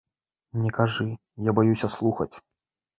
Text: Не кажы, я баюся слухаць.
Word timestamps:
Не 0.61 0.71
кажы, 0.79 1.07
я 1.51 1.57
баюся 1.61 1.95
слухаць. 2.01 2.33